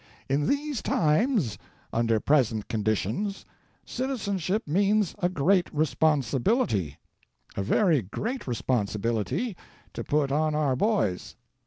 In 0.27 0.47
these 0.47 0.81
times, 0.81 1.59
under 1.93 2.19
present 2.19 2.67
conditions, 2.67 3.45
citizenship 3.85 4.63
means 4.67 5.13
a 5.19 5.29
great 5.29 5.71
responsibility, 5.71 6.97
a 7.55 7.61
very 7.61 8.01
great 8.01 8.47
responsibility 8.47 9.55
to 9.93 10.03
put 10.03 10.31
on 10.31 10.55
our 10.55 10.75
boys. 10.75 11.35